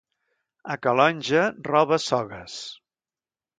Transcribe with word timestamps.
A 0.75 0.77
Calonge, 0.85 1.43
roba-sogues. 1.73 2.59